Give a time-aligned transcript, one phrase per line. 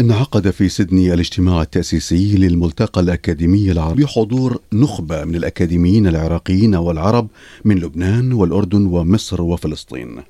[0.00, 7.28] انعقد في سيدني الاجتماع التأسيسي للملتقى الأكاديمي العربي بحضور نخبة من الأكاديميين العراقيين والعرب
[7.64, 10.22] من لبنان والأردن ومصر وفلسطين.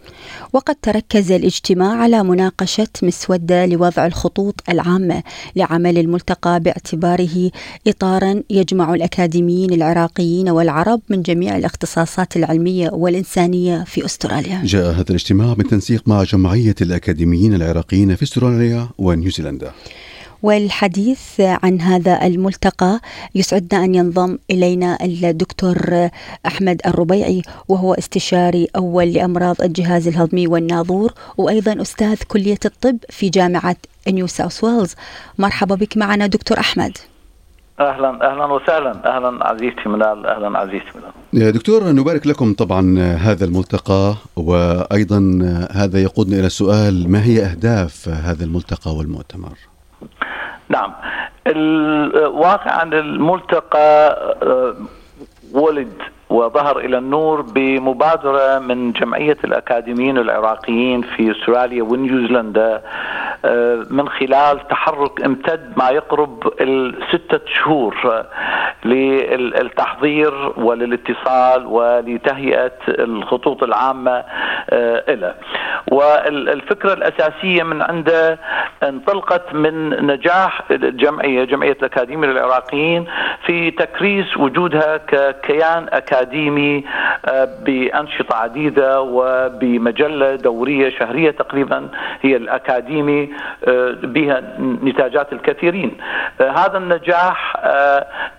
[0.52, 5.22] وقد تركز الاجتماع على مناقشة مسودة لوضع الخطوط العامة
[5.56, 7.50] لعمل الملتقى باعتباره
[7.86, 14.62] إطارا يجمع الأكاديميين العراقيين والعرب من جميع الاختصاصات العلمية والإنسانية في أستراليا.
[14.64, 19.59] جاء هذا الاجتماع بالتنسيق مع جمعية الأكاديميين العراقيين في أستراليا ونيوزيلندا.
[20.42, 23.00] والحديث عن هذا الملتقى
[23.34, 26.08] يسعدنا أن ينضم إلينا الدكتور
[26.46, 33.76] أحمد الربيعي وهو استشاري أول لأمراض الجهاز الهضمي والناظور وأيضا أستاذ كلية الطب في جامعة
[34.08, 34.94] نيو ساوث ويلز
[35.38, 36.98] مرحبا بك معنا دكتور أحمد.
[37.80, 39.16] أهلا أهلا وسهلا.
[39.16, 40.90] أهلا عزيزتي منال أهلا عزيزتي
[41.34, 45.38] منال دكتور نبارك لكم طبعا هذا الملتقى وأيضا
[45.72, 49.52] هذا يقودنا إلى السؤال ما هي أهداف هذا الملتقى والمؤتمر؟
[50.68, 50.92] نعم.
[51.46, 54.10] الواقع أن الملتقى
[54.42, 54.74] آه،
[55.52, 55.92] ولد
[56.30, 62.82] وظهر إلى النور بمبادرة من جمعية الأكاديميين العراقيين في أستراليا ونيوزيلندا.
[63.90, 68.24] من خلال تحرك امتد ما يقرب الستة شهور
[68.84, 74.24] للتحضير وللاتصال ولتهيئة الخطوط العامة
[74.70, 75.34] آه، له
[75.92, 78.38] والفكرة الأساسية من عنده
[78.82, 83.04] انطلقت من نجاح الجمعية جمعية الأكاديمية العراقيين
[83.46, 86.84] في تكريس وجودها ككيان أكاديمي
[87.26, 91.88] آه، بأنشطة عديدة وبمجلة دورية شهرية تقريبا
[92.22, 93.22] هي الأكاديمي.
[93.22, 93.29] آه،
[94.02, 95.96] بها نتاجات الكثيرين.
[96.40, 97.56] هذا النجاح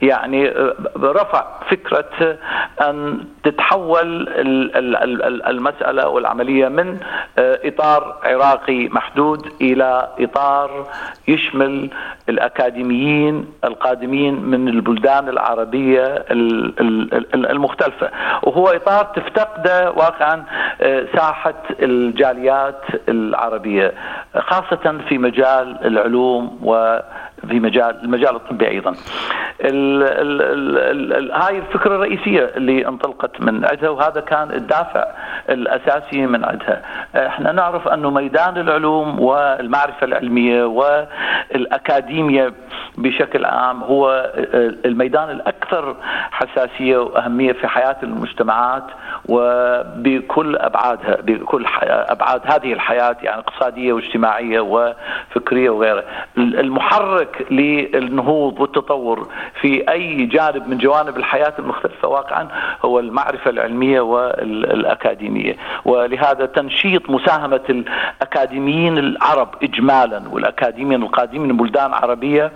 [0.01, 0.53] يعني
[0.97, 2.37] رفع فكرة
[2.81, 4.27] أن تتحول
[5.47, 6.99] المسألة والعملية من
[7.37, 10.87] آه، إطار عراقي محدود إلى إطار
[11.27, 11.89] يشمل
[12.29, 16.25] الأكاديميين القادمين من البلدان العربية
[17.33, 18.09] المختلفة.
[18.43, 20.45] وهو إطار تفتقده واقعا
[20.81, 23.93] آه، ساحة الجاليات العربية
[24.37, 26.99] خاصة في مجال العلوم و
[27.49, 28.95] في مجال المجال الطبي أيضا.
[29.61, 30.03] ال
[31.13, 35.05] ال هاي الفكرة الرئيسية اللي انطلقت من عندها وهذا كان الدافع
[35.49, 36.81] الأساسي من عندها.
[37.15, 42.53] إحنا نعرف أنه ميدان العلوم والمعرفة العلمية والأكاديمية
[42.97, 44.31] بشكل عام هو
[44.85, 45.95] الميدان الأكثر
[46.31, 48.83] حساسية وأهمية في حياة المجتمعات
[49.25, 56.03] وبكل أبعادها بكل أبعاد هذه الحياة يعني اقتصادية واجتماعية وفكرية وغيرها.
[56.37, 59.27] المحرك المحرك للنهوض والتطور
[59.61, 62.47] في أي جانب من جوانب الحياة المختلفة واقعا
[62.85, 65.55] هو المعرفة العلمية والأكاديمية
[65.85, 72.51] ولهذا تنشيط مساهمة الأكاديميين العرب اجمالا والأكاديميين القادمين من بلدان عربية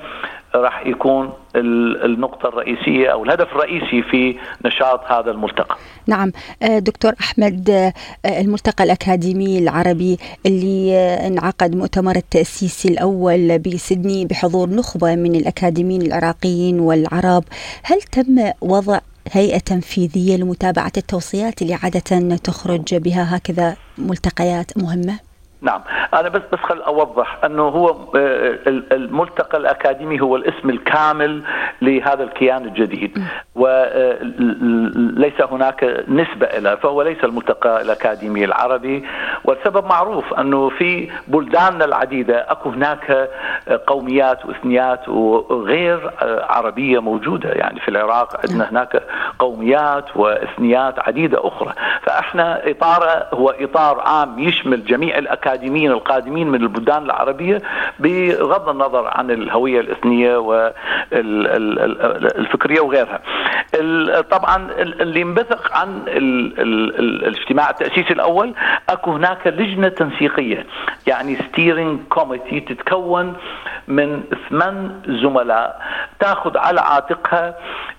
[0.56, 4.36] راح يكون النقطة الرئيسية أو الهدف الرئيسي في
[4.66, 5.76] نشاط هذا الملتقى.
[6.08, 6.32] نعم.
[6.64, 14.70] آه، دكتور أحمد آه، الملتقى الأكاديمي العربي اللي آه، انعقد مؤتمر التأسيس الأول بسدني بحضور
[14.70, 17.44] نخبة من الأكاديميين العراقيين والعرب
[17.84, 19.00] هل تم وضع
[19.32, 25.20] هيئة تنفيذية لمتابعة التوصيات اللي عادة تخرج بها هكذا ملتقيات مهمة؟
[25.66, 25.82] نعم.
[26.14, 31.44] أنا بس بس خل أوضح أنه هو آه، الملتقى الأكاديمي هو الاسم الكامل
[31.82, 33.18] لهذا الكيان الجديد.
[33.56, 39.06] وليس آه، هناك نسبة له فهو ليس الملتقى الأكاديمي العربي.
[39.46, 43.30] والسبب معروف أنه في بلداننا العديدة أكو هناك
[43.88, 46.12] قوميات وإثنيات وغير
[46.50, 47.50] عربية موجودة.
[47.50, 49.04] يعني في العراق عندنا هناك
[49.40, 51.74] قوميات وإثنيات عديدة أخرى.
[52.16, 57.62] فاحنا اطاره هو اطار عام يشمل جميع الاكاديميين القادمين من البلدان العربية
[58.00, 60.38] بغض النظر عن الهوية الإثنية
[61.12, 63.20] والفكرية وغيرها.
[64.32, 68.54] طبعا اللي انبثق عن الاجتماع التاسيسي الأول
[68.90, 70.66] أكو هناك لجنة تنسيقية
[71.08, 73.34] يعني steering committee تتكون
[73.88, 75.82] من ثمان زملاء.
[76.20, 77.56] تأخذ على عاتقها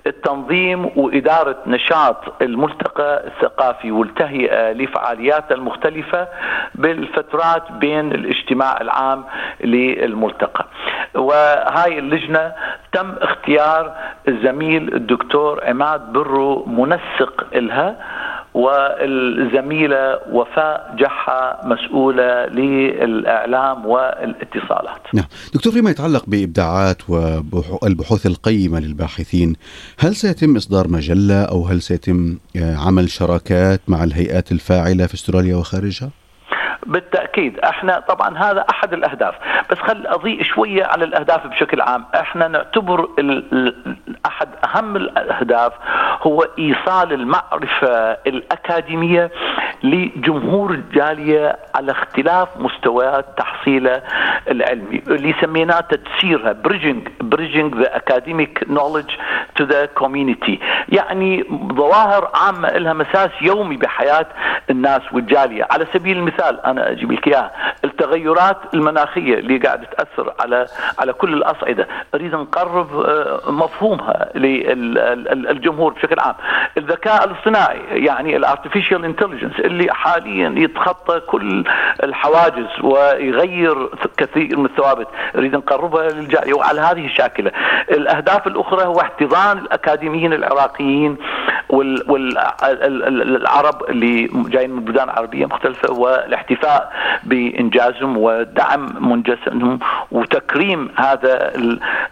[0.06, 6.28] التنظيم وإدارة نشاط الملتقى الثقافي والتهيئة لفعالياته المختلفة
[6.74, 9.24] بالفترات بين الاجتماع العام
[9.60, 10.66] للملتقى.
[11.14, 12.52] وهاي اللجنة
[12.92, 13.92] تم اختيار
[14.28, 17.96] الزميل الدكتور عماد برو منسق إلها
[18.54, 25.24] والزميلة وفاء جحا مسؤولة للإعلام والاتصالات نعم
[25.54, 27.10] دكتور فيما يتعلق بإبداعات
[27.82, 29.56] والبحوث القيمة للباحثين
[29.98, 36.10] هل سيتم إصدار مجلة أو هل سيتم عمل شراكات مع الهيئات الفاعلة في أستراليا وخارجها؟
[36.86, 37.58] بالتأكيد.
[37.58, 39.34] إحنا طبعا هذا أحد الأهداف.
[39.70, 42.04] بس خل أضيء شوية على الأهداف بشكل عام.
[42.14, 43.08] إحنا نعتبر
[44.26, 45.72] أحد أهم الأهداف
[46.22, 47.88] هو إيصال المعرفة
[48.26, 49.30] الأكاديمية
[49.82, 54.02] لجمهور الجاليه على اختلاف مستويات تحصيله
[54.50, 59.10] العلمي اللي سميناه تجسيرها bridging bridging the academic knowledge
[59.56, 64.26] to the community يعني ظواهر عامة لها مساس يومي بحياة
[64.70, 65.66] الناس والجالية.
[65.70, 67.50] على سبيل المثال أنا أجيب لك إياها
[67.84, 70.66] التغيرات المناخية اللي قاعدة تأثر على
[70.98, 71.88] على كل الأصعدة.
[72.14, 76.34] أريد نقرب آه، مفهومها للجمهور بشكل عام.
[76.76, 81.64] الذكاء الاصطناعي يعني ال artificial intelligence اللي حاليا يتخطى كل
[82.02, 85.08] الحواجز ويغير كثير من الثوابت.
[85.34, 87.50] نريد نقربها للجالية وعلى هذه الشاكلة.
[87.90, 91.16] الأهداف الأخرى هو احتضان الأكاديميين العراقيين
[92.08, 96.92] والعرب اللي جايين من بلدان عربيه مختلفة والاحتفاء
[97.24, 99.78] بإنجازهم ودعم منجزهم
[100.12, 101.52] وتكريم هذا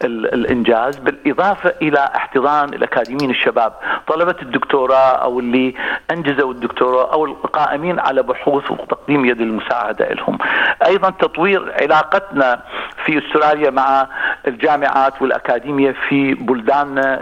[0.04, 3.72] الإنجاز بالإضافة إلى احتضان الأكاديميين الشباب
[4.06, 5.74] طلبة الدكتوراه أو اللي
[6.10, 10.38] أنجزوا الدكتوراه أو القائمين على بحوث وتقديم يد المساعدة لهم.
[10.86, 12.60] أيضا تطوير علاقتنا
[13.04, 14.06] في أستراليا مع
[14.46, 17.20] الجامعات والأكاديمية في بلداننا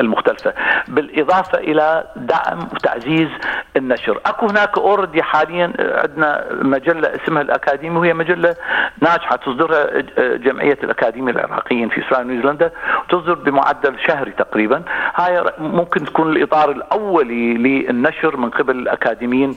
[0.00, 0.52] المختلفة.
[0.88, 3.28] بالإضافة إلى دعم وتعزيز
[3.76, 4.20] النشر.
[4.26, 8.56] أكو هناك already حاليا عندنا مجلة اسمها الأكاديمي وهي مجلة
[9.00, 10.00] ناجحة تصدرها
[10.36, 12.70] جمعية الأكاديميين العراقيين في استراليا ونيوزيلندا
[13.04, 14.82] وتصدر بمعدل شهري تقريبا.
[15.14, 19.54] هاي ممكن تكون الإطار الاولي للنشر من قبل الأكاديميين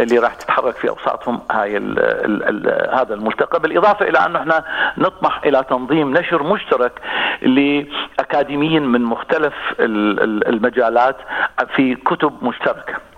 [0.00, 3.60] اللي راح تتحرك في أوساطهم هاي ال ال ال هذا الملتقى.
[3.60, 4.64] بالإضافة إلى أنه إحنا
[4.98, 6.92] نطمح إلى تنظيم نشر مشترك
[7.42, 11.16] لأكاديميين من مختلف المجالات
[11.76, 13.12] في كتب مشتركة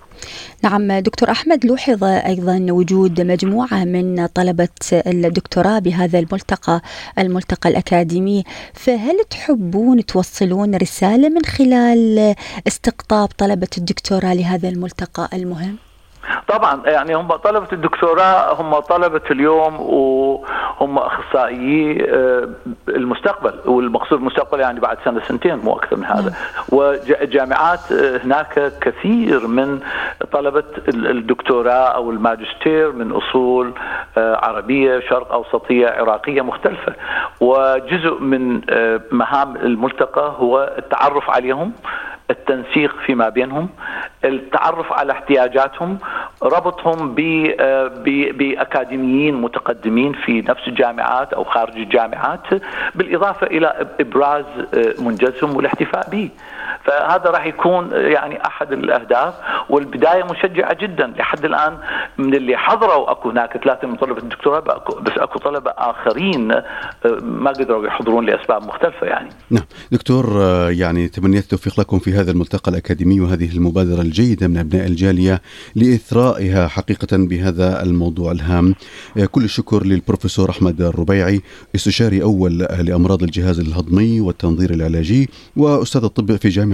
[0.64, 4.68] نعم دكتور أحمد لوحظ أيضا وجود مجموعة من طلبة
[5.06, 6.80] الدكتوراه بهذا الملتقى
[7.18, 8.44] الملتقى الأكاديمي
[8.74, 12.34] فهل تحبون توصلون رسالة من خلال
[12.66, 15.76] استقطاب طلبة الدكتوراه لهذا الملتقى المهم؟
[16.48, 22.48] طبعا يعني هم طلبة الدكتوراه هم طلبة اليوم وهم أخصائيي آه،
[22.88, 26.32] المستقبل والمقصود المستقبل يعني بعد سنة سنتين مو أكثر من هذا.
[26.72, 29.80] وجامعات آه، هناك كثير من
[30.32, 33.72] طلبة الدكتوراه أو الماجستير من أصول
[34.18, 36.92] آه، عربية شرق أوسطية عراقية مختلفة.
[37.40, 38.60] وجزء من
[39.12, 41.72] مهام الملتقى هو التعرف عليهم
[42.30, 43.68] التنسيق فيما بينهم
[44.24, 45.98] التعرف على احتياجاتهم
[46.44, 47.14] ربطهم
[48.38, 52.46] بأكاديميين متقدمين في نفس الجامعات أو خارج الجامعات
[52.94, 54.44] بالإضافة إلى إبراز
[55.00, 56.28] منجزهم والاحتفاء به.
[56.84, 59.34] فهذا راح يكون يعني أحد الأهداف
[59.70, 61.78] والبداية مشجعة جدا لحد الآن
[62.18, 64.60] من اللي حضروا أكو هناك ثلاثة من طلبة الدكتوراه
[65.00, 66.64] بس اكو طلبة آخرين آه،
[67.22, 69.28] ما قدروا يحضرون لأسباب مختلفة يعني.
[69.50, 74.56] نعم دكتور آه، يعني تمنيت التوفيق لكم في هذا الملتقى الأكاديمي وهذه المبادرة الجيدة من
[74.56, 75.40] أبناء الجالية
[75.76, 78.74] لإثرائها حقيقة بهذا الموضوع الهام.
[79.18, 81.40] آه، كل الشكر للبروفيسور أحمد الربيعي
[81.74, 86.73] استشاري أول لأمراض الجهاز الهضمي والتنظير العلاجي وأستاذ الطب في جامعة